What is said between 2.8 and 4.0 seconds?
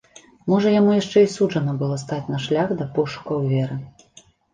пошукаў веры.